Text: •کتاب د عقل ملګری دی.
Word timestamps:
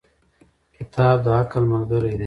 •کتاب 0.77 1.15
د 1.23 1.27
عقل 1.39 1.63
ملګری 1.73 2.13
دی. 2.17 2.19